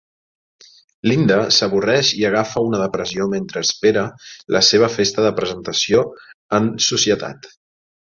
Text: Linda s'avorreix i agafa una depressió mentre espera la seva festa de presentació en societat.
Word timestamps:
Linda 1.09 1.35
s'avorreix 1.57 2.07
i 2.21 2.23
agafa 2.29 2.63
una 2.69 2.79
depressió 2.83 3.27
mentre 3.33 3.63
espera 3.65 4.05
la 4.55 4.63
seva 4.69 4.89
festa 4.95 5.27
de 5.27 5.33
presentació 5.41 6.03
en 6.61 6.71
societat. 6.87 7.47